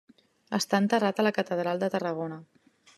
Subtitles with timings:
[0.59, 2.45] Està enterrat a la catedral de Tarragona.